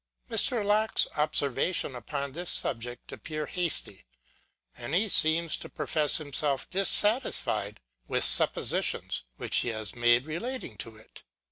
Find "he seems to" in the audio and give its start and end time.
4.95-5.69